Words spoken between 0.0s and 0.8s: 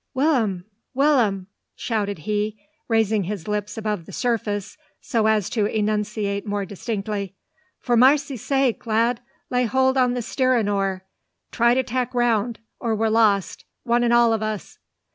"Will'm!